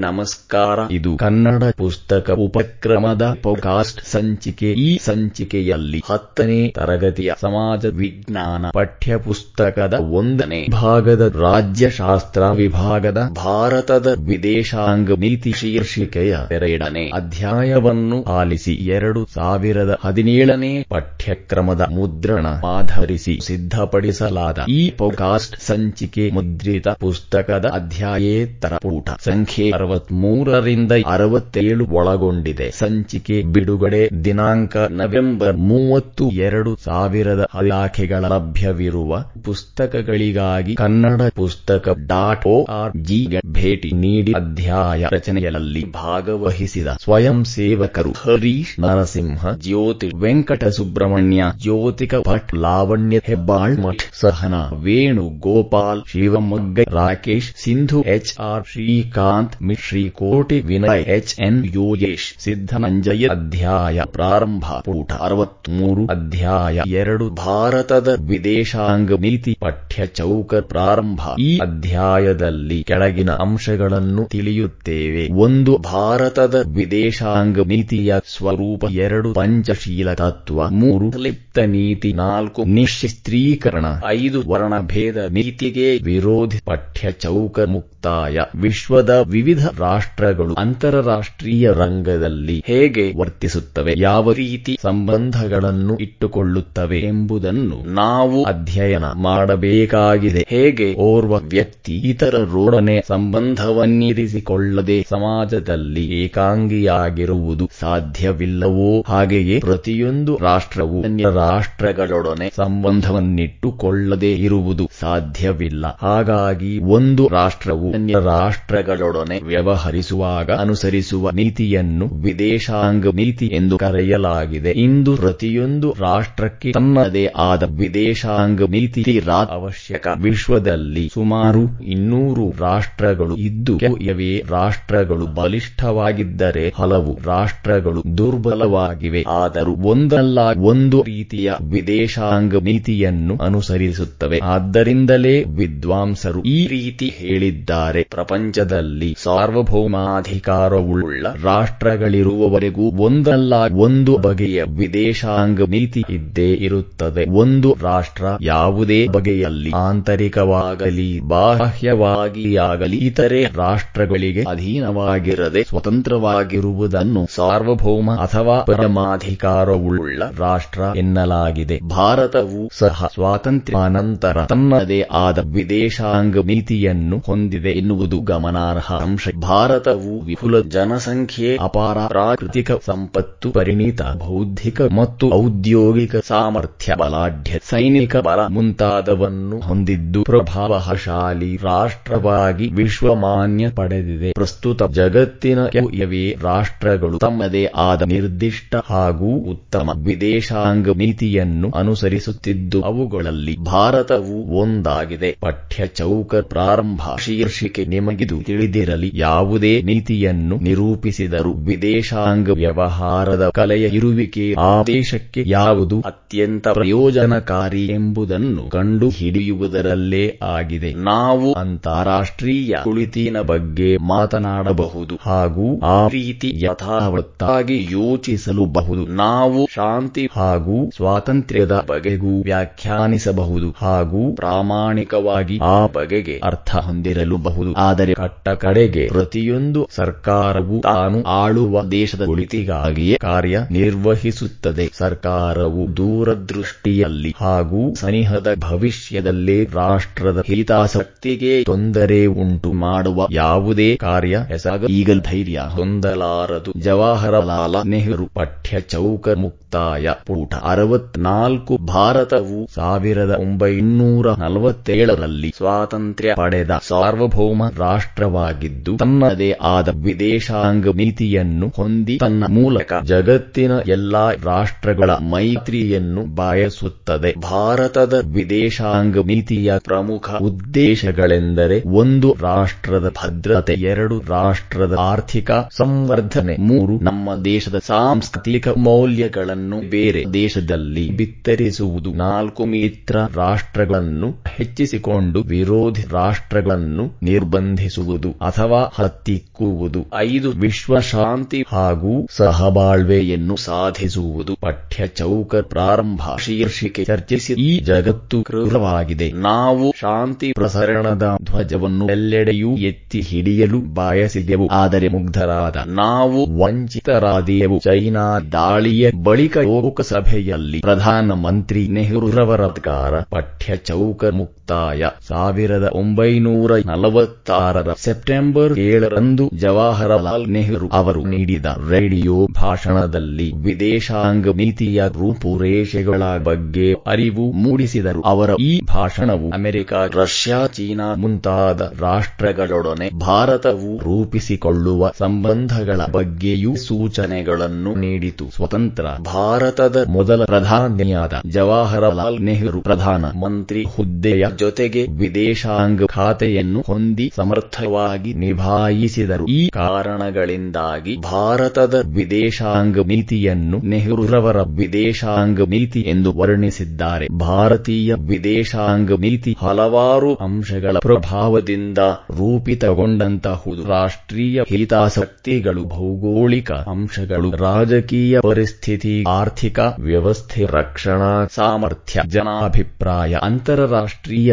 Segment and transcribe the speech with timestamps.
[0.00, 0.78] ನಮಸ್ಕಾರ.
[0.90, 4.72] ಇದು ಕನ್ನಡ ಪುಸ್ತಕ ಉಪಕ್ರಮದ ಪೋಕಾಸ್ಟ್ ಸಂಚಿಕೆ.
[4.72, 16.36] ಈ ಸಂಚಿಕೆಯಲ್ಲಿ ಹತ್ತನೇ ತರಗತಿಯ ಸಮಾಜ ವಿಜ್ಞಾನ ಪಠ್ಯಪುಸ್ತಕದ ಒಂದನೇ ಭಾಗದ ರಾಜ್ಯಶಾಸ್ತ್ರ ವಿಭಾಗದ ಭಾರತದ ವಿದೇಶಾಂಗ ನೀತಿ ಶೀರ್ಷಿಕೆಯ
[16.50, 27.64] ಎರಡನೇ ಅಧ್ಯಾಯವನ್ನು ಆಲಿಸಿ ಎರಡು ಸಾವಿರದ ಹದಿನೇಳನೇ ಪಠ್ಯಕ್ರಮದ ಮುದ್ರಣ ಆಧರಿಸಿ ಸಿದ್ಧಪಡಿಸಲಾದ ಈ ಪೋಕಾಸ್ಟ್ ಸಂಚಿಕೆ ಮುದ್ರಿತ ಪುಸ್ತಕದ
[27.72, 29.10] ಅಧ್ಯಾಯೇತರ ಪೂಟ.
[29.20, 32.66] ಸಂಖ್ಯೆ ಅರವತ್ಮೂರರಿಂದ ಅರವತ್ತೇಳು ಒಳಗೊಂಡಿದೆ.
[32.70, 39.08] ಸಂಚಿಕೆ ಬಿಡುಗಡೆ ದಿನಾಂಕ ನವೆಂಬರ್ ಮೂವತ್ತು ಎರಡು ಸಾವಿರದ ಇಲಾಖೆಗಳ ಲಭ್ಯವಿರುವ
[39.44, 48.74] ಪುಸ್ತಕಗಳಿಗಾಗಿ ಕನ್ನಡ ಪುಸ್ತಕ ಡಾಟ್ ಒ ಆರ್ ಜಿಗೆ ಭೇಟಿ ನೀಡಿ ಅಧ್ಯಾಯ ರಚನೆಯಲ್ಲಿ ಭಾಗವಹಿಸಿದ ಸ್ವಯಂ ಸೇವಕರು Harish
[48.80, 58.00] Narasimha, Jyothi Venkata Subramanya Jyothika Bhat, Lavanya Hebbal, Math Sahana Venu Gopal Shivamogga, Rakesh, Sindhu,
[58.16, 66.80] H R Srikanth Mishri Koti Vinay H N Yogesh Siddhananjaya ಅಧ್ಯಾಯ ಪ್ರಾರಂಭ ಪೂಟ ಅರವತ್ಮೂರು ಅಧ್ಯಾಯ
[66.86, 75.28] ಎರಡು ಭಾರತದ ವಿದೇಶಾಂಗ ನೀತಿ ಪಠ್ಯ ಚೌಕ ಪ್ರಾರಂಭ ಈ ಅಧ್ಯಾಯದಲ್ಲಿ ಕೆಳಗಿನ ಅಂಶಗಳನ್ನು ತಿಳಿಯುತ್ತೇವೆ.
[75.32, 78.84] ಒಂದು, ಭಾರತದ ವಿದೇಶಾಂಗ ನೀತಿಯ ಸ್ವರೂಪ.
[78.90, 80.70] ಎರಡು, ಪಂಚಶೀಲ ತತ್ವ.
[80.70, 82.12] ಮೂರು, ಲಿಪ್ತ ನೀತಿ.
[82.12, 87.60] ನಾಲ್ಕು ನಿಶ್ಚಿತ್ರೀಕರಣ ಐದು, ವರ್ಣಭೇದ ನೀತಿಗೆ ವಿರೋಧಿ ಪಠ್ಯ ಚೌಕ
[88.02, 99.08] ಮುಕ್ತಾಯ ವಿಶ್ವದ ವಿವಿಧ ರಾಷ್ಟ್ರಗಳು ಅಂತಾರಾಷ್ಟ್ರೀಯ ರಂಗದಲ್ಲಿ ಹೇಗೆ ವರ್ತಿಸುತ್ತವೆ, ಯಾವ ರೀತಿ ಸಂಬಂಧಗಳನ್ನು ಇಟ್ಟುಕೊಳ್ಳುತ್ತವೆ ಎಂಬುದನ್ನು ನಾವು ಅಧ್ಯಯನ
[99.26, 100.44] ಮಾಡಬೇಕಾಗಿದೆ.
[100.48, 114.86] ಹೇಗೆ ಓರ್ವ ವ್ಯಕ್ತಿ ಇತರರೊಡನೆ ಸಂಬಂಧವನ್ನಿರಿಸಿಕೊಳ್ಳದೆ ಸಮಾಜದಲ್ಲಿ ಏಕಾಂಗಿಯಾಗಿರುವುದು ಸಾಧ್ಯವಿಲ್ಲವೋ, ಹಾಗೆಯೇ ಪ್ರತಿಯೊಂದು ರಾಷ್ಟ್ರವು ಅನ್ಯ ರಾಷ್ಟ್ರಗಳೊಡನೆ ಸಂಬಂಧವನ್ನಿಟ್ಟುಕೊಳ್ಳದೆ ಇರುವುದು
[115.02, 115.84] ಸಾಧ್ಯವಿಲ್ಲ.
[116.02, 124.70] ಹಾಗಾಗಿ ಒಂದು ರಾಷ್ಟ್ರವು ಅನ್ಯ ರಾಷ್ಟ್ರಗಳೊಡನೆ ವ್ಯವಹರಿಸುವಾಗ ಅನುಸರಿಸುವ ನೀತಿಯನ್ನು ವಿದೇಶಾಂಗ ನೀತಿ ಎಂದು ಕರೆಯಲಾಗಿದೆ.
[124.70, 130.06] ಇಂದು ಪ್ರತಿಯೊಂದು ರಾಷ್ಟ್ರಕ್ಕೆ ತನ್ನದೇ ಆದ ವಿದೇಶಾಂಗ ನೀತಿ ಅವಶ್ಯಕ.
[130.16, 139.24] ವಿಶ್ವದಲ್ಲಿ ಸುಮಾರು ಇನ್ನೂರು ರಾಷ್ಟ್ರಗಳು ಇದ್ದು ಕೆಲವೇ ರಾಷ್ಟ್ರಗಳು ಬಲಿಷ್ಠವಾಗಿದ್ದರೆ ಹಲವು ರಾಷ್ಟ್ರಗಳು ದುರ್ಬಲವಾಗಿವೆ.
[139.28, 144.38] ಆದರೂ ಒಂದಲ್ಲ, ಒಂದು ರೀತಿಯ ವಿದೇಶಾಂಗ ನೀತಿಯನ್ನು ಅನುಸರಿಸುತ್ತವೆ.
[144.38, 147.79] ಆದ್ದರಿಂದಲೇ ವಿದ್ವಾಂಸರು ಈ ರೀತಿ ಹೇಳಿದ್ದಾರೆ.
[148.10, 157.30] ಪ್ರಪಂಚದಲ್ಲಿ ಸಾರ್ವಭೌಮಾಧಿಕಾರವುಳ್ಳ ರಾಷ್ಟ್ರಗಳಿರುವವರೆಗೂ ಒಂದಲ್ಲ, ಒಂದು ಬಗೆಯ ವಿದೇಶಾಂಗ ನೀತಿ ಇದ್ದೇ ಇರುತ್ತದೆ.
[157.30, 171.80] ಒಂದು ರಾಷ್ಟ್ರ ಯಾವುದೇ ಬಗೆಯಲ್ಲಿ ಆಂತರಿಕವಾಗಲಿ, ಬಾಹ್ಯವಾಗಿಯಾಗಲಿ, ಇತರೆ ರಾಷ್ಟ್ರಗಳಿಗೆ ಅಧೀನವಾಗಿರದೆ ಸ್ವತಂತ್ರವಾಗಿರುವುದನ್ನು ಸಾರ್ವಭೌಮ ಅಥವಾ ಪರಮಾಧಿಕಾರವುಳ್ಳ ರಾಷ್ಟ್ರ ಎನ್ನಲಾಗಿದೆ.
[171.88, 177.69] ಭಾರತವು ಸಹ ಸ್ವಾತಂತ್ರ್ಯಾನಂತರ ತನ್ನದೇ ಆದ ವಿದೇಶಾಂಗ ನೀತಿಯನ್ನು ಹೊಂದಿದೆ.
[177.70, 179.28] ಎನ್ನುವುದು ಗಮನಾರ್ಹ ಅಂಶ.
[179.40, 189.60] ಭಾರತವು ವಿಪುಲ ಜನಸಂಖ್ಯೆ, ಅಪಾರ ಪ್ರಾಕೃತಿಕ ಸಂಪತ್ತು, ಪರಿಣಿತ ಬೌದ್ಧಿಕ ಮತ್ತು ಔದ್ಯೋಗಿಕ ಸಾಮರ್ಥ್ಯ, ಬಲಾಢ್ಯ ಸೈನಿಕ ಬಲ ಮುಂತಾದವನ್ನು
[189.60, 194.32] ಹೊಂದಿದ್ದು ಪ್ರಭಾವಶಾಲಿ ರಾಷ್ಟ್ರವಾಗಿ ವಿಶ್ವಮಾನ್ಯ ಪಡೆದಿದೆ.
[194.32, 205.36] ಪ್ರಸ್ತುತ ಜಗತ್ತಿನ ಕೆಲವೇ ರಾಷ್ಟ್ರಗಳು ತಮ್ಮದೇ ಆದ ನಿರ್ದಿಷ್ಟ ಹಾಗೂ ಉತ್ತಮ ವಿದೇಶಾಂಗ ನೀತಿಯನ್ನು ಅನುಸರಿಸುತ್ತಿದ್ದು ಅವುಗಳಲ್ಲಿ ಭಾರತವು ಒಂದಾಗಿದೆ.
[205.40, 207.00] ಪಠ್ಯ ಚೌಕ ಪ್ರಾರಂಭ.
[207.18, 209.10] ಶೀರ್ಷಿಕೆ ನಿಮಗಿದು ತಿಳಿದಿರಲಿ.
[209.14, 220.38] ಯಾವುದೇ ನೀತಿಯನ್ನು ನಿರೂಪಿಸಿದರು ವಿದೇಶಾಂಗ ವ್ಯವಹಾರದ ಕಲೆಯ ಇರುವಿಕೆ ಆ ದೇಶಕ್ಕೆ ಯಾವುದು ಅತ್ಯಂತ ಪ್ರಯೋಜನಕಾರಿ ಎಂಬುದನ್ನು ಕಂಡು ಹಿಡಿಯುವುದರಲ್ಲೇ
[220.42, 220.94] ಆಗಿದೆ.
[220.94, 231.84] ನಾವು ಅಂತಾರಾಷ್ಟ್ರೀಯ ಕುಳಿತಿನ ಬಗ್ಗೆ ಮಾತನಾಡಬಹುದು ಹಾಗೂ ಆ ರೀತಿ ಯಥಾವತ್ತಾಗಿ ಯೋಚಿಸಲು ಬಹುದು ನಾವು ಶಾಂತಿ ಹಾಗೂ ಸ್ವಾತಂತ್ರ್ಯದ
[231.88, 241.18] ಬಗೆಗೂ ವ್ಯಾಖ್ಯಾನಿಸಬಹುದು ಹಾಗೂ ಪ್ರಾಮಾಣಿಕವಾಗಿ ಆ ಬಗೆಗೆ ಅರ್ಥ ಹೊಂದಿರಲು ಬಹುದು ಆದರೆ ಕಟ್ಟ ಕಡೆಗೆ ಪ್ರತಿಯೊಂದು ಸರ್ಕಾರವು ತಾನು
[241.36, 244.86] ಆಳುವ ದೇಶದ ಒಳಿತಿಗಾಗಿಯೇ ಕಾರ್ಯ ನಿರ್ವಹಿಸುತ್ತದೆ.
[244.98, 255.66] ಸರ್ಕಾರವು ದೂರದೃಷ್ಟಿಯಲ್ಲಿ ಹಾಗೂ ಸನಿಹದ ಭವಿಷ್ಯದಲ್ಲೇ ರಾಷ್ಟ್ರದ ಹಿತಾಸಕ್ತಿಗೆ ತೊಂದರೆ ಉಂಟು ಮಾಡುವ ಯಾವುದೇ ಕಾರ್ಯ ಎಸಗ ಈಗಲ್ ಧೈರ್ಯ
[255.70, 256.72] ಹೊಂದಲಾರದು.
[256.80, 259.28] ಜವಾಹರಲಾಲ ನೆಹರು ಪಠ್ಯ ಚೌಕ
[259.70, 260.52] ಮುಕ್ತಾಯ ಪುಟ.
[260.64, 272.44] ಅರವತ್ನಾಲ್ಕು ಭಾರತವು ಸಾವಿರದ ಒಂಬೈನೂರ ನಲವತ್ತೇಳರಲ್ಲಿ ಸ್ವಾತಂತ್ರ್ಯ ಪಡೆದ ಸಾರ್ವಭೌಮ ರಾಷ್ಟ್ರವಾಗಿದ್ದು, ತನ್ನದೇ ಆದ ವಿದೇಶಾಂಗ ನೀತಿಯನ್ನು ಹೊಂದಿ, ತನ್ನ
[272.48, 277.32] ಮೂಲಕ ಜಗತ್ತಿನ ಎಲ್ಲಾ ರಾಷ್ಟ್ರಗಳ ಮೈತ್ರಿಯನ್ನು ಬಯಸುತ್ತದೆ.
[277.42, 287.78] ಭಾರತದ ವಿದೇಶಾಂಗ ನೀತಿಯ ಪ್ರಮುಖ ಉದ್ದೇಶಗಳೆಂದರೆ ಒಂದು ರಾಷ್ಟ್ರದ ಭದ್ರತೆ, ಎರಡು ರಾಷ್ಟ್ರದ ಆರ್ಥಿಕ ಸಂವರ್ಧನೆ, ಮೂರು ನಮ್ಮ ದೇಶದ
[287.86, 292.10] ಸಾಂಸ್ಕೃತಿಕ ಮೌಲ್ಯಗಳನ್ನು ಬೀಜಗಳನ್ನು ಬೇರೆ ದೇಶದಲ್ಲಿ ಬಿತ್ತರಿಸುವುದು.
[292.10, 300.06] ನಾಲ್ಕು ಮಿತ್ರ ರಾಷ್ಟ್ರಗಳನ್ನು ಹೆಚ್ಚಿಸಿಕೊಂಡು ವಿರೋಧಿ ರಾಷ್ಟ್ರಗಳನ್ನು ನಿರ್ಬಂಧಿಸುವುದು ಅಥವಾ ಹತ್ತಿಕ್ಕುವುದು.
[300.16, 304.54] ಐದು ವಿಶ್ವ ಶಾಂತಿ ಹಾಗೂ ಸಹಬಾಳ್ವೆಯನ್ನು ಸಾಧಿಸುವುದು.
[304.54, 306.20] ಪಠ್ಯ ಚೌಕ ಪ್ರಾರಂಭ.
[306.38, 309.32] ಶೀರ್ಷಿಕೆ ಚರ್ಚಿಸಿ ಈ ಜಗತ್ತು ಕ್ರೂರವಾಗಿದೆ.
[309.32, 314.68] ನಾವು ಶಾಂತಿ ಪ್ರಸರಣದ ಧ್ವಜವನ್ನು ಎಲ್ಲೆಡೆಯೂ ಎತ್ತಿ ಹಿಡಿಯಲು ಬಯಸಿದೆವು.
[314.68, 324.24] ಆದರೆ ಮುಗ್ಧರಾದ ನಾವು ವಂಚಿತರಾದೆಯವು ಚೈನಾ ದಾಳಿಯ ಬಳಿಕ ಲೋಕಸಭೆಯಲ್ಲಿ ಪ್ರಧಾನಮಂತ್ರಿ ನೆಹರೂರವರಕಾರ ಪಠ್ಯ ಚೌಕ
[324.70, 325.04] ಮುಕ್ತಾಯ.
[325.28, 336.86] ಸಾವಿರದ ಒಂಬೈನೂರ ನಲವತ್ತಾರರ ಸೆಪ್ಟೆಂಬರ್ ಏಳರಂದು ಜವಾಹರಲಾಲ್ ನೆಹರು ಅವರು ನೀಡಿದ ರೇಡಿಯೋ ಭಾಷಣದಲ್ಲಿ ವಿದೇಶಾಂಗ ನೀತಿಯ ರೂಪುರೇಷೆಗಳ ಬಗ್ಗೆ
[337.06, 338.22] ಅರಿವು ಮೂಡಿಸಿದರು.
[338.24, 348.46] ಅವರ ಈ ಭಾಷಣವು ಅಮೆರಿಕ, ರಷ್ಯಾ, ಚೀನಾ ಮುಂತಾದ ರಾಷ್ಟ್ರಗಳೊಡನೆ ಭಾರತವು ರೂಪಿಸಿಕೊಳ್ಳುವ ಸಂಬಂಧಗಳ ಬಗ್ಗೆಯೂ ಸೂಚನೆಗಳನ್ನು ನೀಡಿತು.
[348.56, 359.46] ಸ್ವತಂತ್ರ ಭಾರತದ ಮೊದಲ ಪ್ರಧಾನಿಯಾದ ಜವಾಹರಲಾಲ್ ನೆಹರು ಪ್ರಧಾನ ಮಂತ್ರಿ ಹುದ್ದೆಯ ಜೊತೆಗೆ ವಿದೇಶಾಂಗ ಖಾತೆಯನ್ನು ಹೊಂದಿ ಸಮರ್ಥವಾಗಿ ನಿಭಾಯಿಸಿದರು.
[359.50, 367.26] ಈ ಕಾರಣಗಳಿಂದಾಗಿ ಭಾರತದ ವಿದೇಶಾಂಗ ನೀತಿಯನ್ನು ನೆಹರೂರವರ ವಿದೇಶಾಂಗ ನೀತಿ ಎಂದು ವರ್ಣಿಸಿದ್ದಾರೆ.
[367.40, 371.98] ಭಾರತೀಯ ವಿದೇಶಾಂಗ ನೀತಿ ಹಲವಾರು ಅಂಶಗಳ ಪ್ರಭಾವದಿಂದ
[372.30, 373.82] ರೂಪಿತಗೊಂಡಂತಹುದು.
[373.88, 383.34] ರಾಷ್ಟ್ರೀಯ ಹಿತಾಸಕ್ತಿಗಳು ಭೌಗೋಳಿಕ ಅಂಶಗಳು, ರಾಜಕೀಯ ಪರಿಸ್ಥಿತಿ, ಆರ್ಥಿಕ ವ್ಯವಸ್ಥೆ, ರಕ್ಷಣಾ ಸಾಮರ್ಥ್ಯ, ಜನಾಭಿಪ್ರಾಯ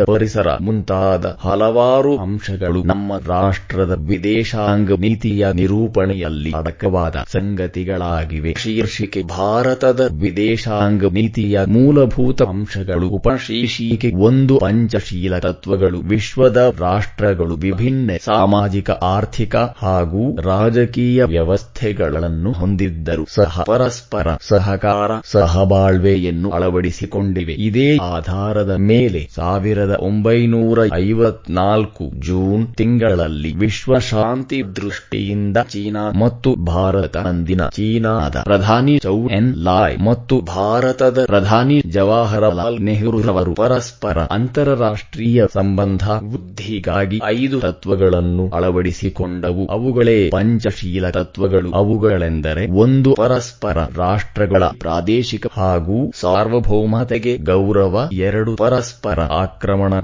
[0.06, 8.56] ಪರಿಸರ ಮುಂತಾದ ಹಲವಾರು ಅಂಶಗಳು ನಮ್ಮ ರಾಷ್ಟ್ರದ ವಿದೇಶಾಂಗ ನೀತಿಯ ನಿರೂಪಣೆಯಲ್ಲಿ ಅಡಕವಾದ ಸಂಗತಿಗಳಾಗಿವೆ.
[8.58, 19.56] ಶೀರ್ಷಿಕೆ, ಭಾರತದ ವಿದೇಶಾಂಗ ನೀತಿಯ ಮೂಲಭೂತ ಅಂಶಗಳು, ಉಪಶೀರ್ಷಿಕೆ, ಒಂದು ಪಂಚಶೀಲ ತತ್ವಗಳು, ವಿಶ್ವದ ರಾಷ್ಟ್ರಗಳು, ವಿಭಿನ್ನ ಸಾಮಾಜಿಕ, ಆರ್ಥಿಕ
[19.56, 27.54] ಹಾಗೂ ರಾಜಕೀಯ ವ್ಯವಸ್ಥೆಗಳನ್ನು ಹೊಂದಿದ್ದರು ಸಹ ಪರಸ್ಪರ ಸಹಕಾರ, ಸಹಬಾಳ್ವೆಯನ್ನು ಅಳವಡಿಸಿಕೊಂಡಿವೆ.
[27.54, 29.30] ಇದೇ ಆಧಾರದ ಮೇಲೆ
[29.78, 39.16] ಸಾವಿರದ ಒಂಬೈನೂರ ಐವತ್ನಾಲ್ಕು ಜೂನ್ ತಿಂಗಳಲ್ಲಿ ವಿಶ್ವ ಶಾಂತಿ ದೃಷ್ಟಿಯಿಂದ ಚೀನಾ ಮತ್ತು ಭಾರತ ಅಂದಿನ ಚೀನಾದ ಪ್ರಧಾನಿ ಚೌ
[39.32, 49.66] ಎನ್ ಲಾಯ್ ಮತ್ತು ಭಾರತದ ಪ್ರಧಾನಿ ಜವಾಹರಲಾಲ್ ನೆಹರೂರವರು ಪರಸ್ಪರ ಅಂತಾರಾಷ್ಟ್ರೀಯ ಸಂಬಂಧ ವೃದ್ಧಿಗಾಗಿ ಐದು ತತ್ವಗಳನ್ನು ಅಳವಡಿಸಿಕೊಂಡವು.
[49.68, 51.72] ಅವುಗಳೇ ಪಂಚಶೀಲ ತತ್ವಗಳು.
[51.74, 57.96] ಅವುಗಳೆಂದರೆ ಒಂದು ಪರಸ್ಪರ ರಾಷ್ಟ್ರಗಳ ಪ್ರಾದೇಶಿಕ ಹಾಗೂ ಸಾರ್ವಭೌಮತೆಗೆ ಗೌರವ,
[58.28, 59.20] ಎರಡು ಪರಸ್ಪರ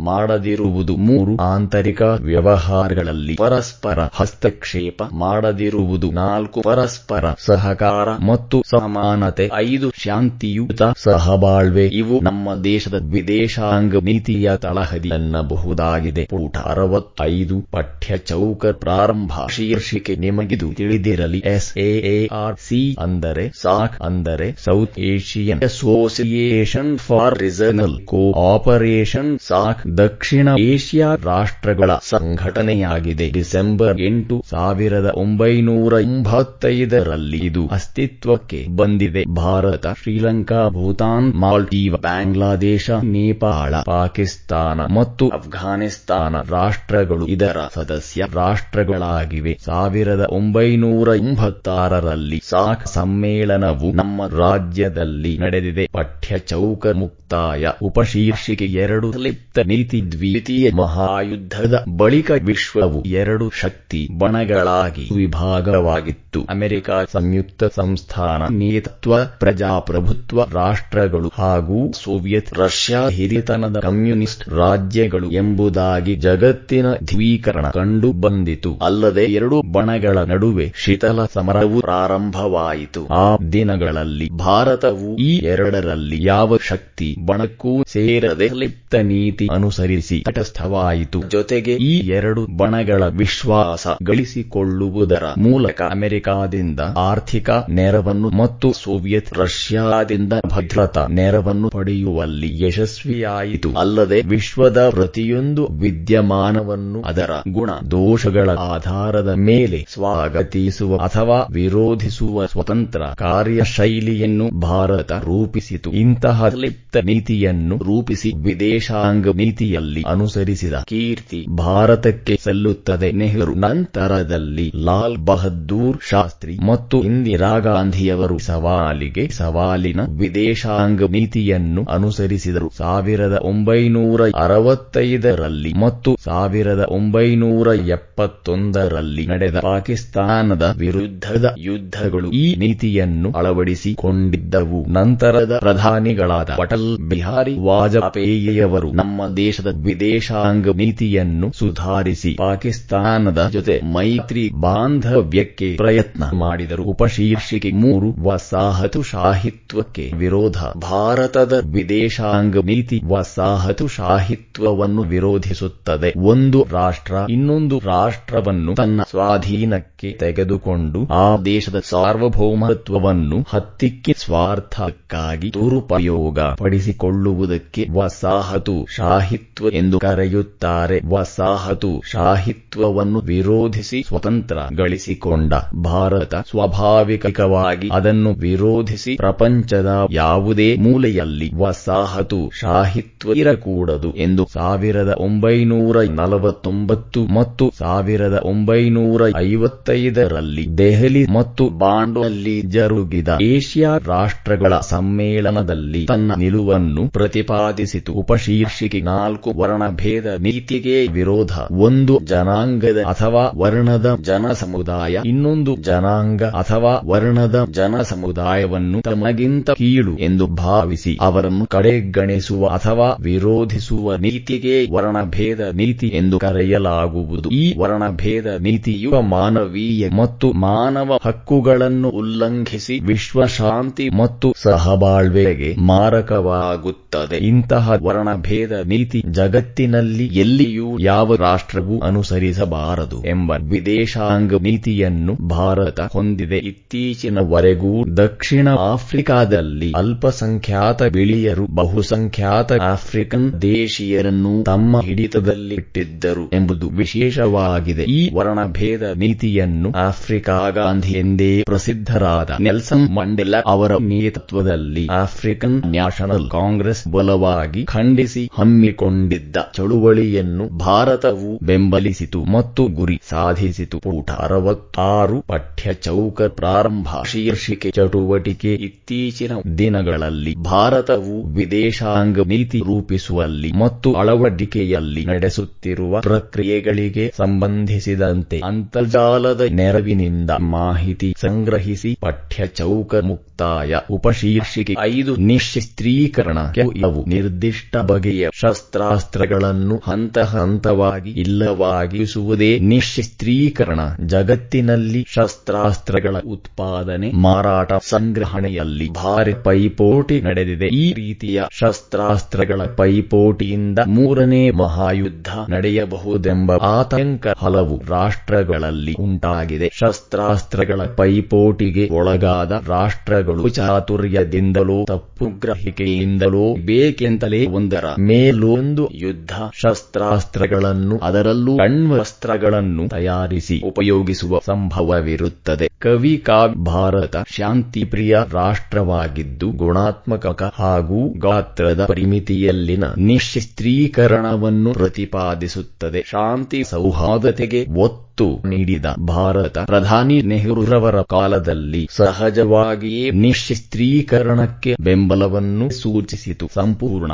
[0.07, 11.85] ಮಾಡದಿರುವುದು ಮೂರು ಆಂತರಿಕ ವ್ಯವಹಾರಗಳಲ್ಲಿ ಪರಸ್ಪರ ಹಸ್ತಕ್ಷೇಪ ಮಾಡದಿರುವುದು ನಾಲ್ಕು ಪರಸ್ಪರ ಸಹಕಾರ ಮತ್ತು ಸಮಾನತೆ ಐದು ಶಾಂತಿಯುತ ಸಹಬಾಳ್ವೆ
[11.93, 21.41] ಇವು ನಮ್ಮ ದೇಶದ ವಿದೇಶಾಂಗ ನೀತಿಯ ತಳಹದಿ ಎನ್ನಬಹುದಾಗಿದೆ ಪುಟ ಅರವತ್ತೈದು ಪಠ್ಯ ಚೌಕ ಪ್ರಾರಂಭ ಶೀರ್ಷಿಕೆ ನಿಮಗಿದು ತಿಳಿದಿರಲಿ
[21.51, 31.15] ಎಸ್ ಎಆರ್ ಸಿ ಅಂದರೆ ಸಾಕ್ ಅಂದರೆ South Asian Association for Regional Cooperation ಸಾಕ್ ದಕ್ಷಿಣ ಏಷ್ಯಾ
[31.23, 33.31] ರಾಷ್ಟ್ರಗಳ ಸಂಘಟನೆಯಾಗಿದೆ.
[33.31, 39.23] ಡಿಸೆಂಬರ್ ಎಂಟು ಸಾವಿರದ ಒಂಬೈನೂರ ಎಂಬತ್ತೈದರಲ್ಲಿ ಇದು ಅಸ್ತಿತ್ವಕ್ಕೆ ಬಂದಿದೆ.
[39.35, 49.57] ಭಾರತ, ಶ್ರೀಲಂಕಾ, ಭೂತಾನ್ ಮಾಲ್ಟೀವ್ ಬಾಂಗ್ಲಾದೇಶ, ನೇಪಾಳ, ಪಾಕಿಸ್ತಾನ ಮತ್ತು ಅಫ್ಘಾನಿಸ್ತಾನ ರಾಷ್ಟ್ರಗಳು ಇದರ ಸದಸ್ಯ ರಾಷ್ಟ್ರಗಳಾಗಿವೆ.
[49.65, 55.89] ಸಾವಿರದ ಒಂಬೈನೂರ ಎಂಬತ್ತಾರರಲ್ಲಿ ಸಾಕ್ ಸಮ್ಮೇಳನವು ನಮ್ಮ ರಾಜ್ಯದಲ್ಲಿ ನಡೆದಿದೆ.
[55.93, 57.67] ಪಠ್ಯ ಚೌಕ ಮುಕ್ತಾಯ.
[57.81, 59.13] ಉಪಶೀರ್ಷಿಕೆ ಎರಡು.
[59.43, 66.39] ಲಿಪ್ತ ನೀತಿ ದ್ವಿತೀಯ ಮಹಾಯುದ್ಧದ ಬಳಿಕ ವಿಶ್ವವು ಎರಡು ಶಕ್ತಿ ಬಣಗಳಾಗಿ ವಿಭಾಗವಾಗಿತ್ತು.
[66.49, 77.65] ಅಮೆರಿಕ ಸಂಯುಕ್ತ ಸಂಸ್ಥಾನ, ನೇತೃತ್ವ, ಪ್ರಜಾಪ್ರಭುತ್ವ ರಾಷ್ಟ್ರಗಳು ಹಾಗೂ ಸೋವಿಯತ್, ರಷ್ಯಾ ಹಿರಿತನದ ಕಮ್ಯುನಿಸ್ಟ್ ರಾಜ್ಯಗಳು ಎಂಬುದಾಗಿ ಜಗತ್ತಿನ ಧ್ವೀಕರಣ
[77.69, 83.03] ಕಂಡು ಬಂದಿತು ಅಲ್ಲದೆ ಎರಡು ಬಣಗಳ ನಡುವೆ ಶೀತಲ ಸಮರವು ಪ್ರಾರಂಭವಾಯಿತು.
[83.07, 91.29] ಆ ದಿನಗಳಲ್ಲಿ ಭಾರತವು ಈ ಎರಡರಲ್ಲಿ ಯಾವ ಶಕ್ತಿ ಬಣಕ್ಕೂ ಸೇರದೆ ಲಿಪ್ತ ನೀತಿ ಅನುಸರಿಸಿ ತಟಸ್ಥವಾಯಿತು.
[91.29, 101.69] ಜೊತೆಗೆ ಈ ಎರಡು ಬಣಗಳ ವಿಶ್ವಾಸ ಗಳಿಸಿಕೊಳ್ಳುವುದರ ಮೂಲಕ ಅಮೆರಿಕಾದಿಂದ ಆರ್ಥಿಕ ನೆರವನ್ನು ಮತ್ತು ಸೋವಿಯತ್ ರಷ್ಯಾದಿಂದ ಭದ್ರತಾ ನೆರವನ್ನು
[101.69, 103.73] ಪಡೆಯುವಲ್ಲಿ ಯಶಸ್ವಿಯಾಯಿತು.
[103.79, 115.11] ಅಲ್ಲದೆ ವಿಶ್ವದ ಪ್ರತಿಯೊಂದು ವಿದ್ಯಮಾನವನ್ನು ಅದರ ಗುಣ ದೋಷಗಳ ಆಧಾರದ ಮೇಲೆ ಸ್ವಾಗತಿಸುವ ಅಥವಾ ವಿರೋಧಿಸುವ ಸ್ವತಂತ್ರ ಕಾರ್ಯಶೈಲಿಯನ್ನು ಭಾರತ
[115.11, 115.91] ರೂಪಿಸಿತು.
[115.91, 123.11] ಇಂತಹ ಲಿಪ್ತ ನೀತಿಯನ್ನು ರೂಪಿಸಿ ವಿದೇಶಾಂಗ ನೀತಿಯಲ್ಲಿ ಅನುಸರಿಸಿದ ಕೀರ್ತಿ ಭಾರತಕ್ಕೆ ಸಲ್ಲುತ್ತದೆ.
[123.11, 132.69] ನೆಹರು ನಂತರದಲ್ಲಿ ಲಾಲ್ ಬಹದ್ದೂರ್ ಶಾಸ್ತ್ರಿ ಮತ್ತು ಇಂದಿರಾ ಗಾಂಧಿಯವರು ಸವಾಲಿಗೆ ಸವಾಲಿನ ವಿದೇಶಾಂಗ ನೀತಿಯನ್ನು ಅನುಸರಿಸಿದರು.
[132.77, 144.81] ಸಾವಿರದ ಒಂಬೈನೂರ ಅರವತ್ತೈದರಲ್ಲಿ ಮತ್ತು ಸಾವಿರದ ಒಂಬೈನೂರ ಎಪ್ಪತ್ತೊಂದರಲ್ಲಿ ನಡೆದ ಪಾಕಿಸ್ತಾನದ ವಿರುದ್ಧದ ಯುದ್ಧಗಳು ಈ ನೀತಿಯನ್ನು ಅಳವಡಿಸಿಕೊಂಡಿದ್ದವು.
[144.89, 156.23] ನಂತರದ ಪ್ರಧಾನಿಗಳಾದ ಅಟಲ್ ಬಿಹಾರಿ ವಾಜಪೇಯಿಯವರು ನಮ್ಮ ದೇಶದ ವಿದೇಶಾಂಗ ನೀತಿಯನ್ನು ಸುಧಾರಿಸಿ ಪಾಕಿಸ್ತಾನದ ಜೊತೆ ಮೈತ್ರಿ ಬಾಂಧವ್ಯಕ್ಕೆ ಪ್ರಯತ್ನ
[156.33, 156.83] ಮಾಡಿದರು.
[156.83, 160.57] ಉಪಶೀರ್ಷಿಕೆ ಮೂರು ವಸಾಹತುಶಾಹಿತ್ವಕ್ಕೆ ವಿರೋಧ.
[160.75, 166.13] ಭಾರತದ ವಿದೇಶಾಂಗ ನೀತಿ ವಸಾಹತುಶಾಹಿತ್ವವನ್ನು ವಿರೋಧಿಸುತ್ತದೆ.
[166.25, 178.85] ಒಂದು ರಾಷ್ಟ್ರ ಇನ್ನೊಂದು ರಾಷ್ಟ್ರವನ್ನು ತನ್ನ ಸ್ವಾಧೀನಕ್ಕೆ ತೆಗೆದುಕೊಂಡು ಆ ದೇಶದ ಸಾರ್ವಭೌಮತ್ವವನ್ನು ಹತ್ತಿಕ್ಕಿ ಸ್ವಾರ್ಥಕ್ಕಾಗಿ ದುರುಪಯೋಗ ಪಡಿಸಿಕೊಳ್ಳುವುದಕ್ಕೆ ವಸಾಹತು
[179.03, 180.97] ಶಾಹಿತ್ವ ಎಂದು ಕರೆಯುತ್ತಾರೆ.
[181.13, 185.53] ವಸಾಹತು ಸಾಹಿತ್ವವನ್ನು ವಿರೋಧಿಸಿ ಸ್ವತಂತ್ರ ಗಳಿಸಿಕೊಂಡ
[185.85, 197.65] ಭಾರತ ಸ್ವಾಭಾವಿಕವಾಗಿ ಅದನ್ನು ವಿರೋಧಿಸಿ ಪ್ರಪಂಚದ ಯಾವುದೇ ಮೂಲೆಯಲ್ಲಿ ವಸಾಹತು ಶಾಹಿತ್ವ ಇರಕೂಡದು ಎಂದು ಸಾವಿರದ ಒಂಬೈನೂರ ನಲವತ್ತೊಂಬತ್ತು ಮತ್ತು
[197.79, 208.11] ಸಾವಿರದ ಒಂಬೈನೂರ ಐವತ್ತೈದರಲ್ಲಿ ದೆಹಲಿ ಮತ್ತು ಬಾಂಡ್ವಲ್ಲಿ ಜರುಗಿದ ಏಷ್ಯಾ ರಾಷ್ಟ್ರಗಳ ಸಮ್ಮೇಳನದಲ್ಲಿ ತನ್ನ ನಿಲುವನ್ನು ಪ್ರತಿಪಾದಿಸಿತು.
[208.13, 211.51] ಉಪಶೀರ್ಷಿಕೆ ನಾಲ್ಕು ವರ್ಣಭೇದ ನೀತಿಗೆ ವಿರೋಧ.
[211.71, 220.47] ಒಂದು ಜನಾಂಗದ ಅಥವಾ ವರ್ಣದ ಜನ ಸಮುದಾಯ ಇನ್ನೊಂದು ಜನಾಂಗ ಅಥವಾ ವರ್ಣದ ಜನ ಸಮುದಾಯವನ್ನು ತಮಗಿಂತ ಕೀಳು ಎಂದು
[220.47, 227.49] ಭಾವಿಸಿ ಅವರನ್ನು ಕಡೆಗಣಿಸುವ ಅಥವಾ ವಿರೋಧಿಸುವ ನೀತಿಗೆ ವರ್ಣಭೇದ ನೀತಿ ಎಂದು ಕರೆಯಲಾಗುವುದು.
[227.49, 237.37] ಈ ವರ್ಣಭೇದ ನೀತಿಯು ಮಾನವೀಯ ಮತ್ತು ಮಾನವ ಹಕ್ಕುಗಳನ್ನು ಉಲ್ಲಂಘಿಸಿ ವಿಶ್ವಶಾಂತಿ ಮತ್ತು ಸಹಬಾಳ್ವೆಗೆ ಮಾರಕವಾಗುತ್ತದೆ.
[237.37, 246.57] ಇಂತಹ ವರ್ಣಭೇದ ನೀತಿ ಜಗತ್ತಿನಲ್ಲಿ ಎಲ್ಲಿಯೂ ಯಾವ ರಾಷ್ಟ್ರವೂ ಅನುಸರಿಸಬಾರದು ಎಂಬ ವಿದೇಶಾಂಗ ನೀತಿಯನ್ನು ಭಾರತ ಹೊಂದಿದೆ.
[246.57, 258.03] ಇತ್ತೀಚಿನವರೆಗೂ ದಕ್ಷಿಣ ಆಫ್ರಿಕಾದಲ್ಲಿ ಅಲ್ಪಸಂಖ್ಯಾತ ಬಿಳಿಯರು, ಬಹುಸಂಖ್ಯಾತ ಆಫ್ರಿಕನ್ ದೇಶೀಯರನ್ನು ತಮ್ಮ ಹಿಡಿತದಲ್ಲಿಟ್ಟಿದ್ದರು ಎಂಬುದು ವಿಶೇಷವಾಗಿದೆ.
[258.03, 267.85] ಈ ವರ್ಣಭೇದ ನೀತಿಯನ್ನು ಆಫ್ರಿಕಾ ಗಾಂಧಿ ಎಂದೇ ಪ್ರಸಿದ್ಧರಾದ ನೆಲ್ಸನ್ ಮಂಡೆಲಾ ಅವರ ನೇತೃತ್ವದಲ್ಲಿ ಆಫ್ರಿಕನ್ ನ್ಯಾಷನಲ್ ಕಾಂಗ್ರೆಸ್ ಬಲವಾಗಿ
[267.85, 273.99] ಖಂಡಿಸಿ ಹಮ್ಮಿಕೊಂಡಿದ್ದ ಚಳುವಳಿಯನ್ನು ಭಾರತವು ಬೆಂಬಲಿಸಿತು ಮತ್ತು ಗುರಿ ಸಾಧಿಸಿತು.
[273.99, 277.07] ಪುಟ ಅರವತ್ತಾರು ಪಠ್ಯ ಚೌಕ ಪ್ರಾರಂಭ.
[277.23, 290.51] ಶೀರ್ಷಿಕೆ ಚಟುವಟಿಕೆ ಇತ್ತೀಚಿನ ದಿನಗಳಲ್ಲಿ ಭಾರತವು ವಿದೇಶಾಂಗ ನೀತಿ ರೂಪಿಸುವಲ್ಲಿ ಮತ್ತು ಅಳವಡಿಕೆಯಲ್ಲಿ ನಡೆಸುತ್ತಿರುವ ಪ್ರಕ್ರಿಯೆಗಳಿಗೆ ಸಂಬಂಧಿಸಿದಂತೆ ಅಂತರ್ಜಾಲದ ನೆರವಿನಿಂದ
[290.51, 293.93] ಮಾಹಿತಿ ಸಂಗ್ರಹಿಸಿ ಪಠ್ಯ ಚೌಕ ಮುಕ್ತಾಯ.
[294.11, 295.35] ಉಪಶೀರ್ಷಿಕೆ ಐದು.
[295.35, 296.57] ನಿಶಸ್ತ್ರೀಕರಣ
[296.95, 310.41] ಇವು ನಿರ್ದಿಷ್ಟ ಬಗೆಯ ಶಸ್ತ್ರಾಸ್ತ್ರಗಳನ್ನು ಹಂತ ಹಂತವಾಗಿ ಇಲ್ಲವಾಗಿಸುವುದೇ ನಿಶಸ್ತ್ರೀಕರಣ ಜಗತ್ತಿನಲ್ಲಿ ಶಸ್ತ್ರಾಸ್ತ್ರಗಳ ಉತ್ಪಾದನೆ, ಮಾರಾಟ, ಸಂಗ್ರಹಣೆಯಲ್ಲಿ ಭಾರಿ ಪೈಪೋಟಿ
[310.41, 310.85] ನಡೆದಿದೆ.
[310.85, 319.89] ಈ ರೀತಿಯ ಶಸ್ತ್ರಾಸ್ತ್ರಗಳ ಪೈಪೋಟಿಯಿಂದ ಮೂರನೇ ಮಹಾಯುದ್ಧ ನಡೆಯಬಹುದೆಂಬ ಆತಂಕ ಹಲವು ರಾಷ್ಟ್ರಗಳಲ್ಲಿ ಉಂಟಾಗಿದೆ.
[319.93, 328.05] ಶಸ್ತ್ರಾಸ್ತ್ರಗಳ ಪೈಪೋಟಿಗೆ ಒಳಗಾದ ರಾಷ್ಟ್ರಗಳು ಚಾತುರ್ಯದಿಂದಲೋ ತಪ್ಪು ಗ್ರಹಿಕೆಯಿಂದಲೋ ಬೇಕೆಂತಲೇ ಒಂದರ
[328.43, 335.89] ಮೇಲೊಂದು ಯುದ್ಧ ಶಸ್ತ್ರಾಸ್ತ್ರಗಳನ್ನು, ಅದರಲ್ಲೂ ಕಣ್ವಸ್ತ್ರಗಳನ್ನು ತಯಾರಿಸಿ ಉಪಯೋಗಿಸುವ ಸಂಭವವಿರುತ್ತದೆ.
[335.99, 346.21] ಕವಿ ಕಾವ್ಯ ಭಾರತ ಶಾಂತಿಪ್ರಿಯ ರಾಷ್ಟ್ರವಾಗಿದ್ದು, ಗುಣಾತ್ಮಕ ಹಾಗೂ ಗಾತ್ರದ ಪರಿಮಿತಿಯಲ್ಲಿನ ನಿಶಸ್ತ್ರೀಕರಣವನ್ನು ಪ್ರತಿಪಾದಿಸುತ್ತದೆ.
[346.21, 356.69] ಶಾಂತಿ ಸೌಹಾರ್ದತೆಗೆ ಒತ್ತು ನೀಡಿದ ಭಾರತ, ಪ್ರಧಾನಿ ನೆಹರುರವರ ಕಾಲದಲ್ಲಿ ಸಹಜವಾಗಿಯೇ ನಿಶಸ್ತ್ರೀಕರಣಕ್ಕೆ ಬೆಂಬಲವನ್ನು ಸೂಚಿಸಿತು.
[356.73, 357.31] ಸಂಪೂರ್ಣ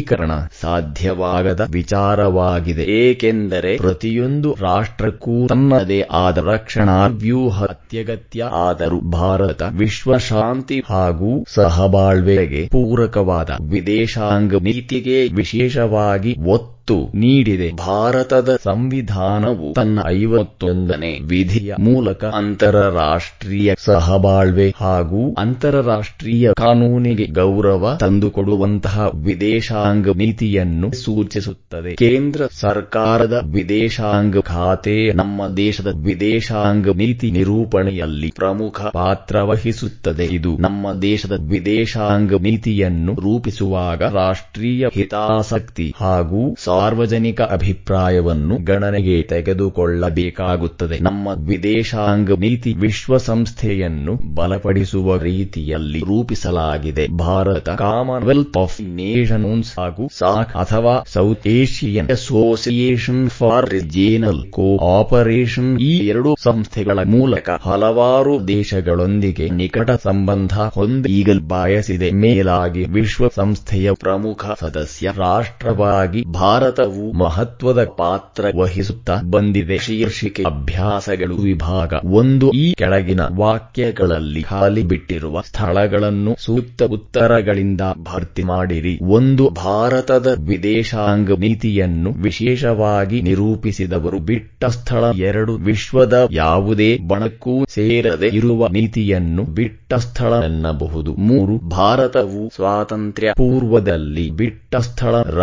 [0.00, 2.84] ನಿಶಸ್ತ್ರೀಕರಣ ಸಾಧ್ಯವಾಗದ ವಿಚಾರವಾಗಿದೆ.
[3.00, 14.54] ಏಕೆಂದರೆ ಪ್ರತಿಯೊಂದು ರಾಷ್ಟ್ರಕ್ಕೂ ತನ್ನದೇ ಆದ ರಕ್ಷಣಾ ವ್ಯೂಹ, ಅತ್ಯಗತ್ಯ ಆದರೂ ಭಾರತ ವಿಶ್ವಶಾಂತಿ ಹಾಗೂ ಸಹಬಾಳ್ವೆಗೆ ಪೂರಕವಾದ ವಿದೇಶಾಂಗ
[14.62, 16.79] ನೀತಿಗೆ ವಿಶೇಷವಾಗಿ ಒತ್ತು
[17.14, 17.72] ನೀಡಿದೆ.
[17.76, 30.92] ಭಾರತದ ಸಂವಿಧಾನವು ತನ್ನ ಐವತ್ತೊಂದನೇ ವಿಧಿಯ ಮೂಲಕ ಅಂತಾರಾಷ್ಟ್ರೀಯ ಸಹಬಾಳ್ವೆ ಹಾಗೂ ಅಂತಾರಾಷ್ಟ್ರೀಯ ಕಾನೂನಿಗೆ ಗೌರವ ತಂದುಕೊಡುವಂತಹ ವಿದೇಶಾಂಗ ನೀತಿಯನ್ನು
[30.92, 31.96] ಸೂಚಿಸುತ್ತದೆ.
[31.96, 40.24] ಕೇಂದ್ರ ಸರ್ಕಾರದ ವಿದೇಶಾಂಗ ಖಾತೆ ನಮ್ಮ ದೇಶದ ವಿದೇಶಾಂಗ ನೀತಿ ನಿರೂಪಣೆಯಲ್ಲಿ ಪ್ರಮುಖ ಪಾತ್ರ ವಹಿಸುತ್ತದೆ.
[40.24, 50.96] ಇದು ನಮ್ಮ ದೇಶದ ವಿದೇಶಾಂಗ ನೀತಿಯನ್ನು ರೂಪಿಸುವಾಗ ರಾಷ್ಟ್ರೀಯ ಹಿತಾಸಕ್ತಿ ಹಾಗೂ ಸಾರ್ವಜನಿಕ ಅಭಿಪ್ರಾಯವನ್ನು ಗಣನೆಗೆ ತೆಗೆದುಕೊಳ್ಳಬೇಕಾಗುತ್ತದೆ.
[51.00, 57.08] ನಮ್ಮ ವಿದೇಶಾಂಗ ನೀತಿ ವಿಶ್ವಸಂಸ್ಥೆಯನ್ನು ಬಲಪಡಿಸುವ ರೀತಿಯಲ್ಲಿ ರೂಪಿಸಲಾಗಿದೆ.
[57.08, 66.36] ಭಾರತ ಕಾಮನ್ವೆಲ್ತ್ ಆಫ್ ನೇಷನ್ಸ್ ಹಾಗೂ ಸಾಕ್ ಅಥವಾ South Asian Association for Regional Cooperation ಈ ಎರಡು
[66.42, 72.10] ಸಂಸ್ಥೆಗಳ ಮೂಲಕ ಹಲವಾರು ದೇಶಗಳೊಂದಿಗೆ ನಿಕಟ ಸಂಬಂಧ ಹೊಂದೀಗಲು ಬಯಸಿದೆ.
[72.10, 76.24] ಮೇಲಾಗಿ ವಿಶ್ವಸಂಸ್ಥೆಯ ಪ್ರಮುಖ ಸದಸ್ಯ, ರಾಷ್ಟ್ರವಾಗಿ
[76.60, 79.78] ಭಾರತವು ಮಹತ್ವದ ಪಾತ್ರ ವಹಿಸುತ್ತಾ ಬಂದಿದೆ.
[79.78, 82.50] ಶೀರ್ಷಿಕೆ ಅಭ್ಯಾಸಗಳು ವಿಭಾಗ ಒಂದು.
[82.50, 88.98] ಈ ಕೆಳಗಿನ ವಾಕ್ಯಗಳಲ್ಲಿ ಖಾಲಿ ಬಿಟ್ಟಿರುವ ಸ್ಥಳಗಳನ್ನು ಸೂಕ್ತ ಉತ್ತರಗಳಿಂದ ಭರ್ತಿ ಮಾಡಿರಿ.
[89.02, 95.04] ಒಂದು, ಭಾರತದ ವಿದೇಶಾಂಗ ನೀತಿಯನ್ನು ವಿಶೇಷವಾಗಿ ನಿರೂಪಿಸಿದವರು ಬಿಟ್ಟ ಸ್ಥಳ.
[95.16, 101.14] ಎರಡು, ವಿಶ್ವದ ಯಾವುದೇ ಬಣಕ್ಕೂ ಸೇರದೆ ಇರುವ ನೀತಿಯನ್ನು ಬಿಟ್ಟ ಸ್ಥಳ ಎನ್ನಬಹುದು.
[101.14, 105.40] ಮೂರು, ಭಾರತವು ಸ್ವಾತಂತ್ರ್ಯ ಪೂರ್ವದಲ್ಲಿ ಬಿಟ್ಟ ಸ್ಥಳ ರ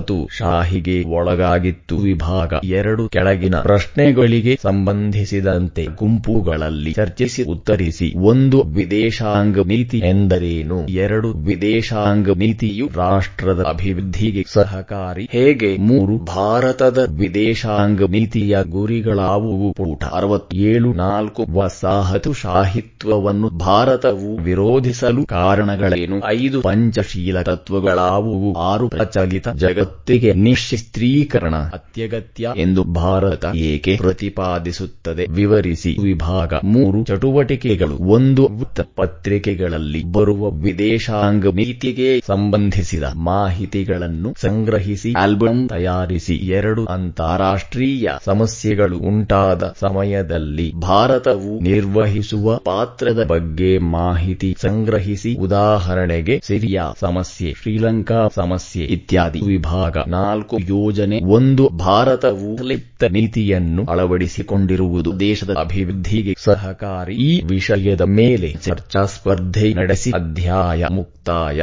[0.00, 1.96] ವಸಾಹತು ಶಾಹಿಗೆ ಒಳಗಾಗಿತ್ತು.
[1.96, 8.12] ವಿಭಾಗ ಎರಡು ಕೆಳಗಿನ ಪ್ರಶ್ನೆಗಳಿಗೆ ಸಂಬಂಧಿಸಿದಂತೆ ಗುಂಪುಗಳಲ್ಲಿ ಚರ್ಚಿಸಿ ಉತ್ತರಿಸಿ.
[8.16, 10.86] ಒಂದು ವಿದೇಶಾಂಗ ನೀತಿ ಎಂದರೇನು?
[10.86, 15.28] ಎರಡು ವಿದೇಶಾಂಗ ನೀತಿಯು ರಾಷ್ಟ್ರದ ಅಭಿವೃದ್ಧಿಗೆ ಸಹಕಾರಿ.
[15.30, 15.76] ಹೇಗೆ?
[15.76, 19.72] ಮೂರು ಭಾರತದ ವಿದೇಶಾಂಗ ನೀತಿಯ ಗುರಿಗಳಾವುವು?
[19.72, 26.16] ಪುಟ ಅರವತ್ತೇಳು ನಾಲ್ಕು ವಸಾಹತು ಶಾಹಿತ್ವವನ್ನು ಭಾರತವು ವಿರೋಧಿಸಲು ಕಾರಣಗಳೇನು?
[26.32, 28.52] ಐದು ಪಂಚಶೀಲ ತತ್ವಗಳಾವುವು?
[28.52, 29.48] ಆರು ಪ್ರಚಲಿತ
[29.90, 35.26] ಜಗತ್ತಿಗೆ ನಿಶ್ಚಿಸ್ತ್ರೀಕರಣ ಅತ್ಯಗತ್ಯ ಎಂದು ಭಾರತ ಏಕೆ ಪ್ರತಿಪಾದಿಸುತ್ತದೆ?
[35.30, 35.96] ವಿವರಿಸಿ.
[36.02, 37.04] ವಿಭಾಗ ಮೂರು.
[37.04, 37.96] ಚಟುವಟಿಕೆಗಳು.
[37.96, 38.48] ಒಂದು.
[38.96, 46.34] ಪತ್ರಿಕೆಗಳಲ್ಲಿ ಬರುವ ವಿದೇಶಾಂಗ ನೀತಿಗೆ ಸಂಬಂಧಿಸಿದ ಮಾಹಿತಿಗಳನ್ನು ಸಂಗ್ರಹಿಸಿ ಆಲ್ಬಮ್ ತಯಾರಿಸಿ.
[46.34, 58.28] ಎರಡು ಅಂತಾರಾಷ್ಟ್ರೀಯ ಸಮಸ್ಯೆಗಳು ಉಂಟಾದ ಸಮಯದಲ್ಲಿ ಭಾರತವು ನಿರ್ವಹಿಸುವ ಪಾತ್ರದ ಬಗ್ಗೆ ಮಾಹಿತಿ ಸಂಗ್ರಹಿಸಿ, ಉದಾಹರಣೆಗೆ ಸಿರಿಯಾ ಸಮಸ್ಯೆ, ಶ್ರೀಲಂಕಾ
[58.34, 59.40] ಸಮಸ್ಯೆ ಇತ್ಯಾದಿ.
[59.46, 67.14] ವಿಭಾಗ ನಾಲ್ಕು ಯೋಜನೆ, ಒಂದು ಭಾರತವು ಲಿಪ್ತ ನೀತಿಯನ್ನು ಅಳವಡಿಸಿಕೊಂಡಿರುವುದು ದೇಶದ ಅಭಿವೃದ್ಧಿಗೆ ಸಹಕಾರಿ.
[67.14, 71.62] ಈ ವಿಷಯದ ಮೇಲೆ ಚರ್ಚಾ ಸ್ಪರ್ಧೆ ನಡೆಸಿ ಅಧ್ಯಾಯ ಮುಕ್ತಾಯ.